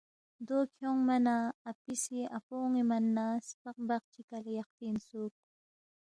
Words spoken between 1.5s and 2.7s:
اپی سی اپو